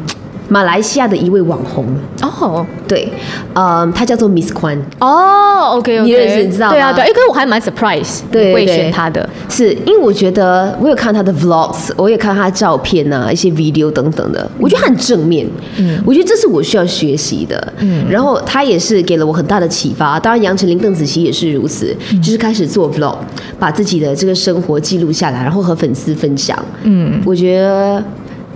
[0.54, 1.84] 马来西亚的一位网红，
[2.22, 2.64] 哦。
[2.86, 3.10] 对，
[3.54, 4.78] 嗯，她叫做 Miss Kwan。
[5.00, 6.72] 哦，OK OK，你认识你知道吗？
[6.72, 8.66] 对啊对，哎，可是我还蛮 surprise，会对对。
[8.66, 9.28] 选他的。
[9.48, 15.44] 是因为我觉得我有看他的 vlogs，我也看他的照片啊，一些 video 等等的，我觉得她很正面，
[15.76, 20.20] 嗯，我觉得这是我需要学习的，嗯，然后他也是给了我很大的启发。
[20.20, 23.16] 当然，杨丞琳、邓紫棋也是如此，就是开始做 vlog，
[23.58, 28.04] 把自己的这个生活记录下来，然后和粉丝分享，嗯，我觉得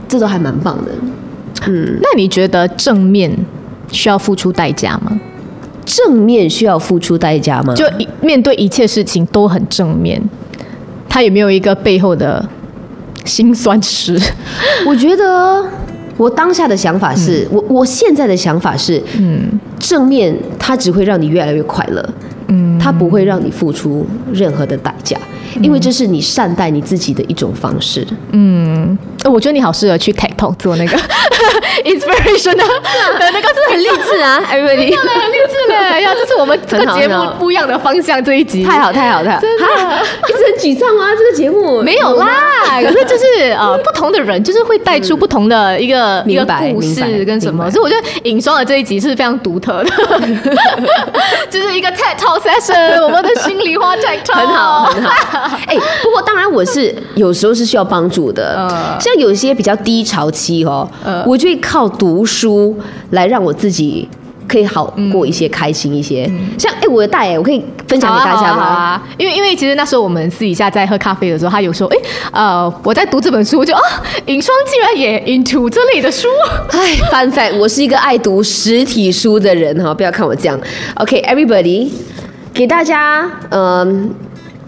[0.06, 0.92] 这都还蛮棒的。
[1.66, 3.30] 那你觉得正面
[3.90, 5.18] 需要付出代价吗？
[5.84, 7.74] 正面需要付出代价吗？
[7.74, 10.22] 就一面对一切事情都很正面，
[11.08, 12.46] 他有没有一个背后的
[13.24, 14.18] 辛酸史？
[14.86, 15.64] 我觉得
[16.16, 22.06] 我当下的想法是，我我现在的想法是，嗯，正面它只会让你越来越快乐，
[22.48, 25.16] 嗯，它不会让你付出任何的代价，
[25.62, 28.06] 因为这是你善待你自己的一种方式。
[28.32, 30.96] 嗯我觉得你好适合去 Talk 做那个
[31.84, 32.64] inspiration 的
[33.18, 36.02] 的那个是很励志啊， everybody，很励志嘞！
[36.02, 38.64] 呀，这是我们这个节目不一样的方向这一集。
[38.64, 39.64] 太好太好太好，真的。
[40.28, 41.82] 一直很沮丧啊，这个节目。
[41.82, 42.26] 没有啦，
[42.82, 49.90] 可是就是呃，不同的人就是会带出不同的一个、一个明白故事跟什么，所以我觉得尹双的这一集是非常独特的，
[51.50, 55.47] 就是一个 TED Talk session，我们的心里话 TED Talk，很好，很好。
[55.66, 62.76] 哎、不过当然我是有时候是需要帮助的，嗯像有些比较低潮期哦，嗯我就会靠读书
[63.10, 64.08] 来让我自己
[64.46, 66.30] 可以好过一些，开心一些。
[66.58, 69.02] 像哎、我的大爷，我可以分享给大家吗？
[69.18, 71.96] 因为因为其实那时候我们私底下在喝咖啡的时候，他有说，哎，
[72.32, 73.80] 呃，我在读这本书，我就啊，
[74.26, 76.28] 影双竟然也 into 这类的书，
[76.70, 80.58] 哎，fun fact，我是一个爱读实体书的人哈，不要看我这样。
[80.96, 81.90] OK，everybody，、
[82.54, 84.10] 给大家嗯。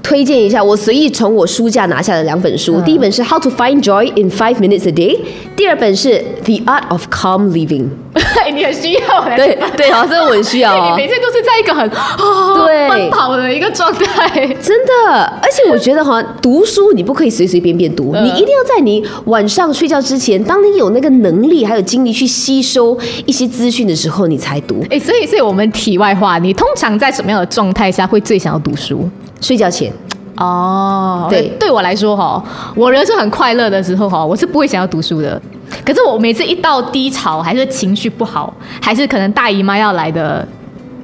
[0.02, 2.80] 推荐一下，我随意从我书架拿下的两本书。
[2.82, 5.16] 第一本是《How to Find Joy in Five Minutes a Day》，
[5.56, 6.08] 第二本是
[6.44, 7.84] 《The Art of Calm Living》。
[8.52, 10.94] 你很需要哎，对对，啊，这个我很需要 你哦。
[10.96, 14.46] 每天都是在一个很 哦对奔跑的一个状态。
[14.60, 24.84] 真的，而且我觉得哈，读书你不可以随随便便读，嗯你一定要在你晚上睡觉之前，当你有那个能力还有精力去吸收一些资讯的时候，你才读。
[24.90, 29.08] 哎、所以，所以我们题外话，你通常在什么样的状态下会最想要读书？
[29.40, 29.92] 睡觉前，
[30.36, 31.50] 哦，对。
[31.58, 32.42] 对我来说哈，
[32.74, 35.40] 我人生很快乐的时候哈，我是不会想要读书的。
[35.84, 40.46] 可是我每次一到低潮，还是情绪不好，还是可能大姨妈要来的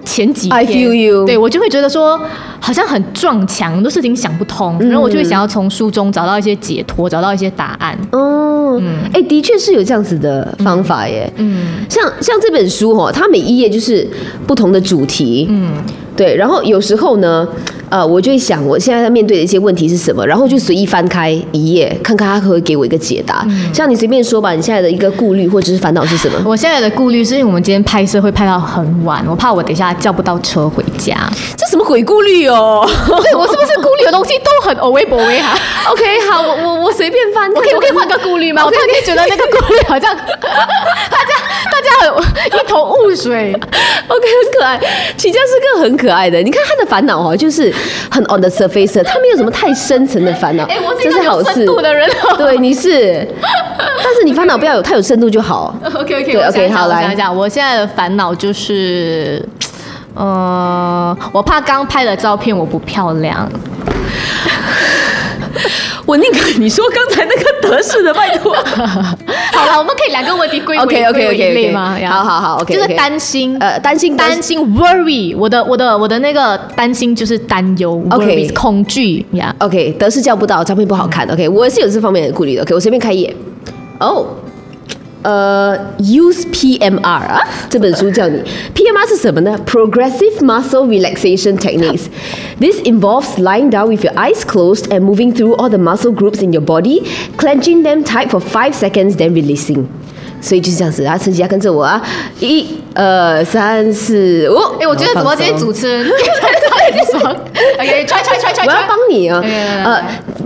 [0.04, 2.20] 前几天 I feel you 对我就会觉得说，
[2.60, 7.96] 好像很撞墙，很多事情想不通，然后我就会想要从书中找到一些解脱，找到一些答案。
[8.12, 8.80] 哦，
[9.12, 11.32] 哎、的确是有这样子的方法耶。
[11.36, 14.08] 嗯，像像这本书哈，它每一页就是
[14.46, 15.72] 不同的主题，嗯，
[16.16, 16.34] 对。
[16.36, 17.46] 然后有时候呢，
[17.90, 23.44] 呃，我就会想我现在在面对的一些问题是什么，然后就随意翻开一页，看看他可不可以给我一个解答。
[23.48, 26.40] 嗯像你随便说吧，你现在的一个顾虑或者是烦恼是什么？
[26.46, 31.14] 我现在的顾虑是因为我们今天拍摄会拍到很晚，我怕我等一下叫不到车回家。
[31.56, 32.88] 这什么鬼顾虑哦
[33.22, 35.04] 对我是不是顾虑的东西都很偶微
[35.40, 35.58] 哈
[35.90, 38.64] ？？OK，好，我我我随便翻，我可以我可以换个顾虑吗？
[38.64, 41.34] 我突然间觉得那个顾虑好像大家
[41.70, 43.52] 大家很一头雾水。
[44.08, 44.80] OK，很可爱。
[45.16, 47.72] 齐家是个很可爱的，你看他的烦恼哦，就是
[48.10, 51.54] 很 on the surface，他没有什么太深层的烦恼，哎，我是这是好事。
[51.54, 52.36] 深度的人哦。
[52.36, 53.26] 对，你是，
[53.78, 55.74] 但是你烦恼不要有太有深度就好。
[55.94, 59.44] OK OK，对，OK，好来我想一想，我现在的烦恼就是，
[60.14, 63.48] 呃，我怕刚拍的照片我不漂亮。
[66.06, 68.54] 我宁可你说刚才那个德式的，拜托。
[69.52, 71.98] 好了，我们可以两个问题归为 OK OK OK OK，吗？
[72.06, 79.54] 好好好，OK，就是担心，呃担心担心 worry，我的我的我的那个担心就是担忧 OK 恐惧呀。
[79.58, 81.28] OK，德式叫不到，照片不好看。
[81.28, 82.62] OK，我是有这方面的顾虑的。
[82.62, 83.34] OK，我随便开一眼。
[83.98, 84.26] 哦，
[85.25, 88.39] 呃，Use PMR 啊，这本书叫你
[88.73, 89.55] PMR 是什么呢？
[89.67, 92.05] Progressive Muscle Relaxation Techniques.
[92.59, 96.41] This involves lying down with your eyes closed and moving through all the muscle groups
[96.41, 97.03] in your body,
[97.37, 99.87] clenching them tight for five seconds, then releasing.
[100.46, 102.00] 所以就是这样子啊，陈吉佳跟着我啊，
[102.38, 104.54] 一、二、三、四、五。
[104.80, 107.28] 哎，我觉得怎么今天主持人在这里说
[107.80, 110.00] ，OK，踹踹踹踹我要踹，帮你啊，呃，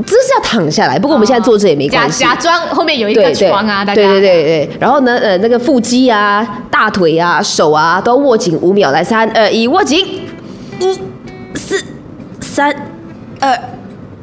[0.07, 2.25] 这是要躺下来，不过我们现在坐着也没假关系。
[2.25, 3.97] 假装后面有一个床啊，大家。
[3.97, 10.23] 对对对对，然后呢，呃，那个腹肌啊、大腿啊、手啊都握紧五秒，来，三二一，握紧，
[10.79, 10.99] 一、
[11.55, 11.85] 四、
[12.41, 12.75] 三、
[13.39, 13.55] 二、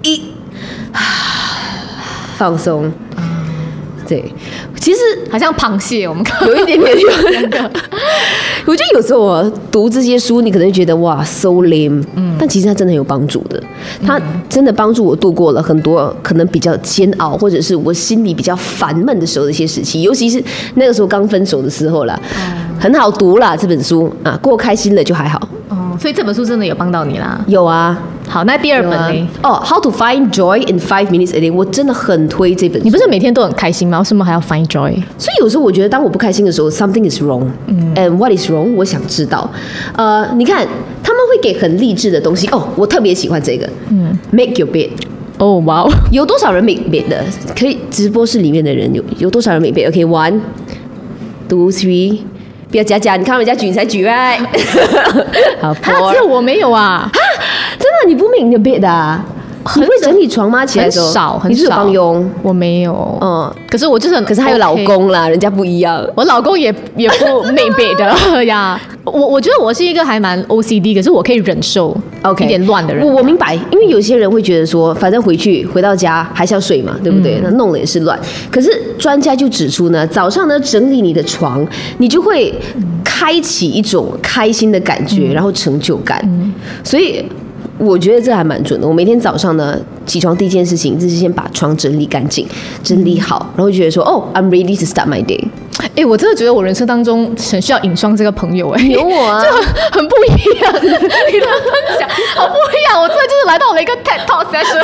[0.01, 0.33] 一，
[2.35, 2.91] 放松。
[4.07, 4.23] 对，
[4.79, 7.07] 其实好像螃蟹，我们看 有一点点有
[8.65, 13.61] 我觉得有时候我读这些书，你可能会觉得哇，so lame，嗯，但其实它真的很有帮助的。
[14.05, 20.43] 它真的帮助我度过了很多可能比较煎熬，或者是我心里比较烦闷的时候的一些时期，尤其是
[20.75, 22.19] 那个时候刚分手的时候啦，
[22.79, 25.39] 很好读啦这本书啊，过开心了就还好。
[25.69, 27.39] 哦，所以这本书真的有帮到你啦。
[27.47, 29.27] 有啊，好，那第二本呢？
[29.43, 32.85] 哦，How to Find Joy in Five Minutes a Day，我真的很推这本书。
[32.85, 33.99] 你不是每天都很开心吗？
[33.99, 34.93] 为什么还要 find joy？
[35.17, 37.47] 所以有时候我觉得，当我不开心的时候，something is wrong。
[37.95, 38.73] And what is wrong？
[38.75, 39.49] 我想知道。
[39.95, 40.67] 呃，你看
[41.03, 43.67] 他们会给很励志的东西哦，我特别喜欢这个。
[43.89, 44.89] 嗯，Make your bed。
[45.39, 47.23] 哦，哇哦，有多少人 make bed 的？
[47.57, 50.39] 可以直播室里面的人有有多少人 make bed？OK，one、
[51.47, 52.19] two、three。
[52.69, 54.39] 不要假假，你看人家举你才举 right。
[55.61, 56.17] 好啊，只。
[56.17, 57.09] 有我没有啊。
[57.13, 57.19] 哈
[57.79, 59.23] 真的，你不 make 你的 bed 的、啊？
[59.75, 60.65] 你会整理床吗？
[60.65, 62.29] 起来的时候很少，你是帮佣。
[62.41, 63.17] 我没有。
[63.21, 66.05] 嗯，可是我就是很，可是还有老，公啦，人家不一样。
[66.15, 68.79] 我老公也也不 美北的 呀。
[69.03, 73.05] 我我觉得我是一个还蛮 OCD，可是我可以忍受 OK，一点乱的人。
[73.05, 77.39] 我我明白，因为有些人会觉得说，反正回去回到家还是要睡嘛，对不嗯对？
[77.41, 78.19] 那弄了也是乱。
[78.51, 81.65] 可是专家就指出呢，早上呢整理你的床，
[81.99, 82.53] 你就会
[83.03, 86.21] 开启一种开心的感嗯觉，然后成就感。
[86.83, 87.23] 所以
[87.77, 88.87] 我觉得这还蛮准的。
[88.87, 92.47] 我每天早上呢起床第一件事情就是先把床整理干净，
[92.83, 95.43] 整理好，然后就觉得说，哦，I'm ready to start my day。
[95.95, 101.09] 哎、我真的觉得我人生当中很需要尹双这个朋友、哎，有我啊就很很不一样， 你的分
[101.99, 102.99] 享好不一样。
[102.99, 104.81] 我真的就是来到了一个 TED Talk session。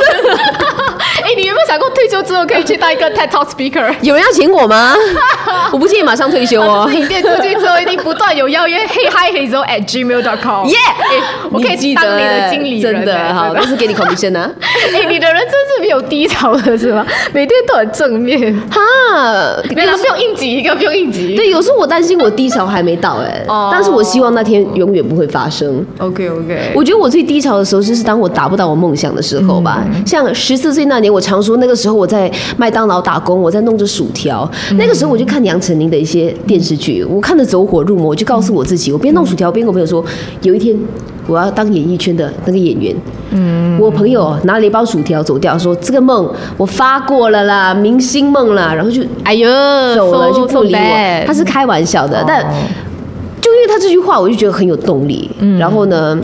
[1.24, 3.94] 哎、你有没有想过退休之后可以去当一个 TED Talk speaker？
[4.02, 4.94] 有人要请我吗？
[5.72, 6.92] 我不建议马上退休哦哦，。
[6.92, 10.66] 影片出去之后一定不断有邀约，Hey Hi Hazel at gmail.com。
[10.70, 14.50] 耶哎我可以当你的经理人、真的好，都是给你 commission 啊。
[14.94, 17.06] 哎、你的人真是没有低潮的是吗？
[17.32, 18.54] 每天都很正面。
[18.70, 18.80] 哈，
[19.74, 21.34] 没有，不用应急一个，不用应急。
[21.34, 25.84] 对，有时候我担心我低潮还没到哎、哦但是我希望那天永远不会发生。
[25.98, 26.72] ，OK OK。
[26.74, 29.82] 我觉得我最低潮的时候，就是当我达不到我梦想的时候吧。
[30.06, 34.50] 像十四岁那年，我常说那个时候我在麦当劳打工，我在弄着薯条。
[34.72, 40.04] 那个时候我就看杨丞琳的一些电视剧，我看的走火入魔，我就告诉我自己，我边弄薯条边跟我朋友说，
[40.42, 40.76] 有一天
[41.28, 42.94] 我要当演艺圈的那个演员。
[43.30, 49.48] 嗯，我朋友拿了一包薯条走掉，说这个梦我发过了啦，明星梦啦，然后就哎呦，
[49.94, 51.24] 走了就不理我。
[51.26, 52.42] 他是开玩笑的，哦但
[53.40, 55.30] 就因为他这句话，我就觉得很有动力。
[55.58, 56.18] 然后呢，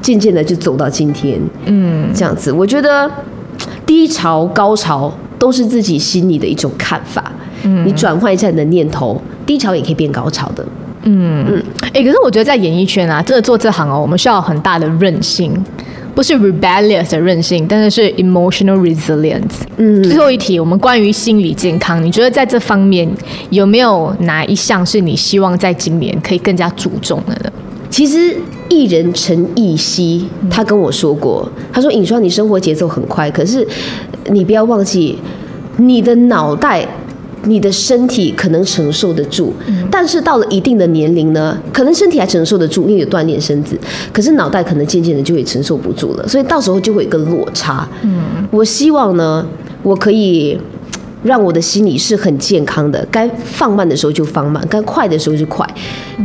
[0.00, 2.50] 渐渐的就走到今天，嗯，这样子。
[2.52, 3.10] 我觉得
[3.92, 7.30] 低潮、高潮都是自己心里的一种看法。
[7.62, 10.64] 嗯，你转换一下你的念头，低潮也可以变高潮的。
[11.02, 15.52] 嗯嗯哎、可是我觉得在演艺圈啊，真的做这行哦，我们需要很大的韧性，
[16.14, 19.60] 不是 rebellious 的韧性，但是是 emotional resilience。
[19.76, 23.06] 嗯，最后一题，我们关于心理健康，你觉得在这方面
[23.50, 27.52] 有没有哪一项是你希望在今年可以更加注重的呢？
[27.92, 28.36] 其实
[28.68, 33.64] 艺人陈奕希他跟我说过，他说：“尹双，你生活节奏很快，可是
[34.30, 35.16] 你不要忘记，
[35.76, 36.88] 你的脑袋。”
[37.44, 39.52] 你的身体可能承受得住，
[39.90, 43.76] 但是到了一定的年龄呢，可能身体还承受得住，因为有锻炼身子，
[44.12, 47.84] 可是脑袋可能渐渐的就会承受不住了，所以到时候就会有一个落差。
[48.02, 49.44] 嗯，我希望呢，
[49.82, 50.56] 我可以
[51.22, 55.66] 让我的心理是很健康的，该放慢的时候就放慢，该快的时候就快，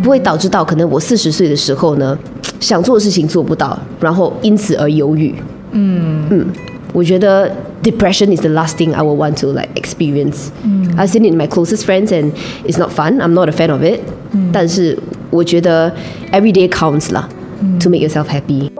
[0.03, 2.17] 不会导致到可能我四十岁的时候呢，
[2.59, 5.35] 想做的事情做不到，然后因此而忧郁。
[5.71, 6.45] 嗯嗯，
[6.93, 7.51] 我觉得
[7.83, 10.47] depression is the last thing I will want to like experience.
[10.95, 12.31] I've seen it in my closest friends and
[12.65, 13.19] it's not fun.
[13.19, 13.99] I'm not a fan of it.
[14.51, 14.97] 但是
[15.29, 15.91] 我觉得
[16.31, 17.29] every day counts 啦
[17.81, 18.71] ，to make yourself happy.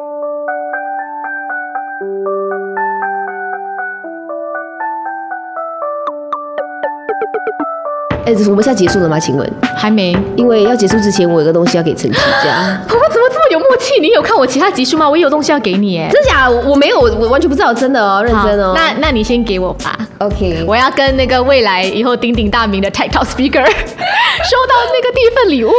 [8.28, 9.18] 哎，我们现在结束了吗？
[9.18, 9.54] 请问？
[9.78, 10.14] 还没。
[10.36, 12.78] 因为要结束之前，我有个东西要给陈启佳。
[12.90, 14.02] 我们怎么这么有默契？
[14.02, 15.10] 你有看我其他集数吗？
[15.10, 16.50] 我也有东西要给你，哎，真假？
[16.50, 18.74] 我没有，我完全不知道，真的哦，认真哦。
[18.76, 19.98] 那那你先给我吧。
[20.18, 23.64] OK，我要跟那个未来以后鼎鼎大名的 TikTok Speaker
[24.44, 25.72] 收到那个第一份礼物。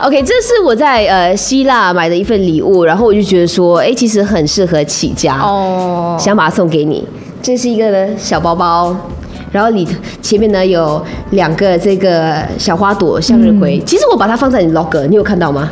[0.00, 7.04] OK，这是我在呃希腊买的一份礼物，然后我就觉得说，哎，其实很适合起家哦，想把它送给你。
[7.42, 8.94] 这是一个小包包。
[9.56, 9.88] 然后你
[10.20, 15.70] 前面呢有两个这个小花朵向日葵，其实我把它放在你 log，你有看到吗？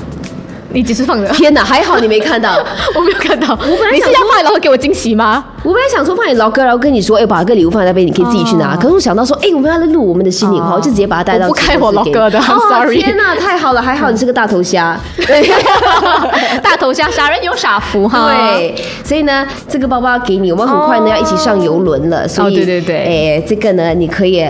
[0.73, 1.29] 你只是放的。
[1.35, 2.57] 天哪，还好你没看到，
[2.97, 3.51] 我没有看到。
[3.51, 5.45] 我本来你是要卖然后给我惊喜吗？
[5.65, 8.77] 我本来想说放你老哥，然后跟你说，哎，把个礼物放在那边，你可以自己去拿。
[8.77, 11.49] 可是我想到说，哎，我们要来录我们的心里话，我就直接把它带到。
[11.49, 12.39] 不开我老哥的，
[12.69, 12.99] sorry。
[13.01, 15.01] 天哪，太好了，还好你是个大头虾。
[16.63, 18.29] 大头虾，傻人有傻福哈。
[18.29, 22.29] 对，所以呢，这个包包给你，我们很快呢要一起上游轮了。
[22.29, 24.47] 所以，对对对，哎，这个呢，你可以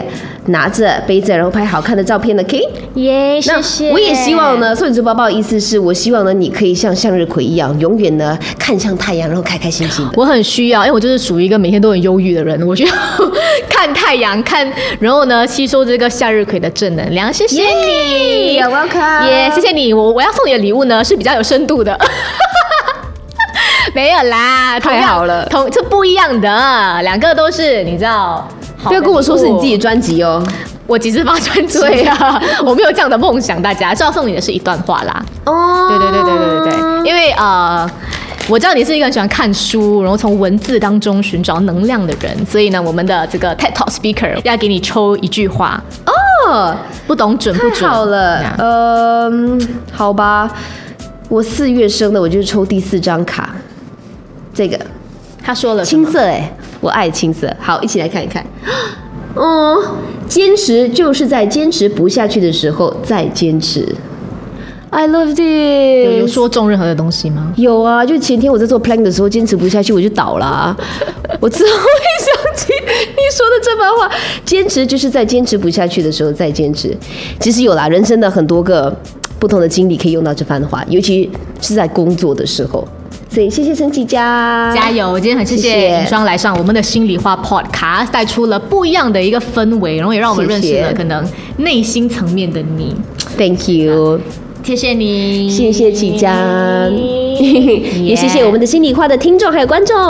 [0.47, 2.61] 拿着背着，然后拍好看的照片的，OK？
[2.95, 3.93] 耶，谢谢。
[3.93, 10.12] 我也希望呢，送你这包包的意思是我希望呢，你可以像向日葵一样，永远呢看向太阳，然后开开心心的。
[10.17, 11.84] 我很需要，因为我就是属于一个每天。
[11.84, 12.92] 都很忧郁的人，我需要
[13.68, 14.66] 看太阳，看，
[14.98, 17.30] 然后呢，吸收这个向日葵的正能量。
[17.30, 19.92] 谢谢你，Welcome，耶，谢谢你。
[19.92, 21.94] 我我要送你的礼物呢，是比较有深度的。
[23.94, 26.48] 没有啦，太好了，同这不一样的，
[27.02, 28.48] 两个都是你知道。
[28.84, 30.42] 不要跟我说是你自己的专辑哦，
[30.86, 31.78] 我几次发专辑
[32.09, 33.61] 啊， 我没有这样的梦想。
[33.61, 35.22] 大家，是要送你的是一段话啦。
[35.44, 37.86] 哦，对对对对对对对，因为呃。
[38.47, 45.82] 我知道你是一个很喜欢看书，然后从文字当中寻找能量的人，所以呢，我们的这个 TED Talk Speaker 要给你抽一句话。
[46.05, 46.76] 哦，
[47.07, 47.90] 不懂准不准？
[47.90, 50.53] 好了，嗯，好吧，
[51.30, 53.55] 我四月生的，我就抽第四张卡，
[54.53, 54.78] 这个。
[55.42, 58.45] 他说了青色，哎，我爱青色，好，一起来看一看，
[59.34, 59.76] 哦，
[60.28, 63.95] 坚持就是在坚持不下去的时候再坚持。
[64.95, 66.20] I love it。
[66.20, 67.53] 有说中任何的东西吗？
[67.57, 70.76] 有啊，就前天我在做 plan 的时候，坚持不下去我就倒了。
[71.40, 71.88] 我之后会
[72.20, 74.09] 想起你说的这番话，
[74.45, 76.97] 坚持就是在坚持不下去的时候再坚持。
[77.40, 78.97] 其实有啦，人生的很多个
[79.40, 81.28] 不同的经历可以用到这番话，尤其
[81.61, 82.86] 是在工作的时候。
[83.28, 85.11] 所以谢谢陈启佳，加油！
[85.11, 91.26] 我今天很谢谢尹双来上我们的心里话 podcast，带出了不一样的一个氛围，然后也让我们认识了可能
[91.57, 92.95] 内心层面的你。
[93.36, 94.20] Thank you。
[94.65, 96.33] 谢谢你，谢谢启江，
[98.03, 99.95] 也谢谢我们的心里话的听众还有观众。